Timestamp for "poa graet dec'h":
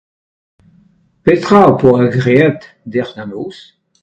1.83-3.15